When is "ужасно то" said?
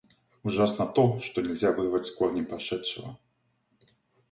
0.43-1.19